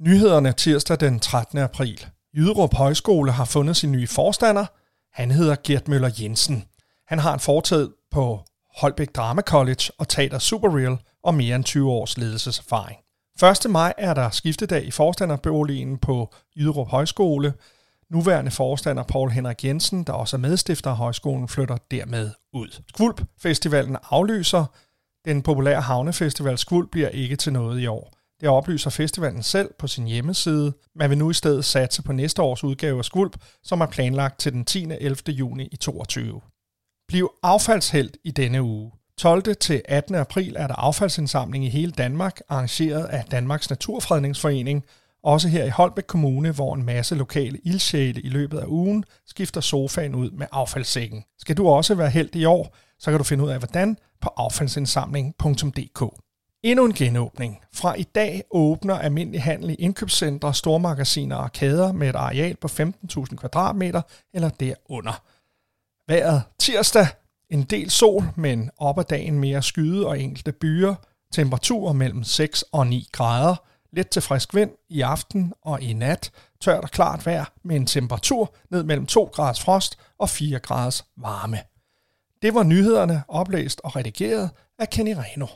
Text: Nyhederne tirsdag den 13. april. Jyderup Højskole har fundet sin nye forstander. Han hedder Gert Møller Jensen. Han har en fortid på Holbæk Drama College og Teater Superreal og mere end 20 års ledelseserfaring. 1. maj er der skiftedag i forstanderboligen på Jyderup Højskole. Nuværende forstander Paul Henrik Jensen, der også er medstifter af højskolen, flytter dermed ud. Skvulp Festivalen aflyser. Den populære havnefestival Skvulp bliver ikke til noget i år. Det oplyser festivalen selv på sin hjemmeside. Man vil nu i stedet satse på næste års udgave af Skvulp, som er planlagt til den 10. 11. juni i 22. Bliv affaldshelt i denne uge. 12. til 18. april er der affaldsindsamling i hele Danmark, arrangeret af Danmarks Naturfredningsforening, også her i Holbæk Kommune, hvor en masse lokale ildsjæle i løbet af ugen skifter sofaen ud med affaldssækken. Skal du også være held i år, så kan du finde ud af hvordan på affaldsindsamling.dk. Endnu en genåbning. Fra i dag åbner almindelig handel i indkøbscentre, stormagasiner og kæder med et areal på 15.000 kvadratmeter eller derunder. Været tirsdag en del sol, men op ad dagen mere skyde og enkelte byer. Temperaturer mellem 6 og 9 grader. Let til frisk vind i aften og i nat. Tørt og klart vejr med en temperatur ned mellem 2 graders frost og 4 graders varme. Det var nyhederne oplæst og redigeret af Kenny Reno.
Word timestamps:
Nyhederne 0.00 0.52
tirsdag 0.52 1.00
den 1.00 1.20
13. 1.20 1.58
april. 1.58 2.06
Jyderup 2.36 2.74
Højskole 2.74 3.32
har 3.32 3.44
fundet 3.44 3.76
sin 3.76 3.92
nye 3.92 4.06
forstander. 4.06 4.66
Han 5.12 5.30
hedder 5.30 5.56
Gert 5.64 5.88
Møller 5.88 6.10
Jensen. 6.20 6.64
Han 7.06 7.18
har 7.18 7.34
en 7.34 7.40
fortid 7.40 7.90
på 8.10 8.40
Holbæk 8.76 9.16
Drama 9.16 9.42
College 9.42 9.90
og 9.98 10.08
Teater 10.08 10.38
Superreal 10.38 10.98
og 11.24 11.34
mere 11.34 11.56
end 11.56 11.64
20 11.64 11.90
års 11.90 12.18
ledelseserfaring. 12.18 12.98
1. 13.66 13.70
maj 13.70 13.92
er 13.98 14.14
der 14.14 14.30
skiftedag 14.30 14.84
i 14.84 14.90
forstanderboligen 14.90 15.98
på 15.98 16.34
Jyderup 16.56 16.88
Højskole. 16.88 17.54
Nuværende 18.10 18.50
forstander 18.50 19.02
Paul 19.02 19.30
Henrik 19.30 19.64
Jensen, 19.64 20.04
der 20.04 20.12
også 20.12 20.36
er 20.36 20.40
medstifter 20.40 20.90
af 20.90 20.96
højskolen, 20.96 21.48
flytter 21.48 21.76
dermed 21.90 22.30
ud. 22.52 22.82
Skvulp 22.88 23.22
Festivalen 23.42 23.96
aflyser. 24.10 24.64
Den 25.24 25.42
populære 25.42 25.80
havnefestival 25.80 26.58
Skvulp 26.58 26.90
bliver 26.90 27.08
ikke 27.08 27.36
til 27.36 27.52
noget 27.52 27.80
i 27.80 27.86
år. 27.86 28.17
Det 28.40 28.48
oplyser 28.48 28.90
festivalen 28.90 29.42
selv 29.42 29.70
på 29.78 29.86
sin 29.86 30.06
hjemmeside. 30.06 30.72
Man 30.94 31.10
vil 31.10 31.18
nu 31.18 31.30
i 31.30 31.34
stedet 31.34 31.64
satse 31.64 32.02
på 32.02 32.12
næste 32.12 32.42
års 32.42 32.64
udgave 32.64 32.98
af 32.98 33.04
Skvulp, 33.04 33.36
som 33.62 33.80
er 33.80 33.86
planlagt 33.86 34.40
til 34.40 34.52
den 34.52 34.64
10. 34.64 34.86
11. 35.00 35.16
juni 35.28 35.68
i 35.72 35.76
22. 35.76 36.40
Bliv 37.08 37.30
affaldshelt 37.42 38.16
i 38.24 38.30
denne 38.30 38.62
uge. 38.62 38.92
12. 39.18 39.56
til 39.56 39.82
18. 39.84 40.14
april 40.14 40.56
er 40.58 40.66
der 40.66 40.74
affaldsindsamling 40.74 41.64
i 41.64 41.68
hele 41.68 41.92
Danmark, 41.92 42.40
arrangeret 42.48 43.04
af 43.04 43.24
Danmarks 43.30 43.70
Naturfredningsforening, 43.70 44.84
også 45.22 45.48
her 45.48 45.64
i 45.64 45.68
Holbæk 45.68 46.04
Kommune, 46.04 46.50
hvor 46.50 46.74
en 46.74 46.82
masse 46.82 47.14
lokale 47.14 47.58
ildsjæle 47.64 48.20
i 48.20 48.28
løbet 48.28 48.58
af 48.58 48.66
ugen 48.66 49.04
skifter 49.26 49.60
sofaen 49.60 50.14
ud 50.14 50.30
med 50.30 50.46
affaldssækken. 50.52 51.24
Skal 51.38 51.56
du 51.56 51.68
også 51.68 51.94
være 51.94 52.10
held 52.10 52.36
i 52.36 52.44
år, 52.44 52.76
så 52.98 53.10
kan 53.10 53.18
du 53.18 53.24
finde 53.24 53.44
ud 53.44 53.50
af 53.50 53.58
hvordan 53.58 53.96
på 54.20 54.30
affaldsindsamling.dk. 54.36 56.27
Endnu 56.62 56.84
en 56.84 56.94
genåbning. 56.94 57.60
Fra 57.74 57.94
i 57.94 58.02
dag 58.02 58.42
åbner 58.50 58.98
almindelig 58.98 59.42
handel 59.42 59.70
i 59.70 59.74
indkøbscentre, 59.74 60.54
stormagasiner 60.54 61.36
og 61.36 61.52
kæder 61.52 61.92
med 61.92 62.08
et 62.08 62.16
areal 62.16 62.56
på 62.56 62.68
15.000 62.68 63.36
kvadratmeter 63.36 64.02
eller 64.34 64.50
derunder. 64.50 65.22
Været 66.08 66.42
tirsdag 66.58 67.06
en 67.50 67.62
del 67.62 67.90
sol, 67.90 68.24
men 68.36 68.70
op 68.78 68.98
ad 68.98 69.04
dagen 69.04 69.38
mere 69.38 69.62
skyde 69.62 70.06
og 70.06 70.20
enkelte 70.20 70.52
byer. 70.52 70.94
Temperaturer 71.32 71.92
mellem 71.92 72.24
6 72.24 72.62
og 72.62 72.86
9 72.86 73.08
grader. 73.12 73.56
Let 73.92 74.08
til 74.08 74.22
frisk 74.22 74.54
vind 74.54 74.70
i 74.88 75.00
aften 75.00 75.52
og 75.62 75.82
i 75.82 75.92
nat. 75.92 76.30
Tørt 76.60 76.84
og 76.84 76.90
klart 76.90 77.26
vejr 77.26 77.52
med 77.64 77.76
en 77.76 77.86
temperatur 77.86 78.54
ned 78.70 78.82
mellem 78.82 79.06
2 79.06 79.24
graders 79.24 79.60
frost 79.60 79.98
og 80.18 80.30
4 80.30 80.58
graders 80.58 81.04
varme. 81.16 81.58
Det 82.42 82.54
var 82.54 82.62
nyhederne 82.62 83.22
oplæst 83.28 83.80
og 83.84 83.96
redigeret 83.96 84.50
af 84.78 84.90
Kenny 84.90 85.14
Reno. 85.16 85.46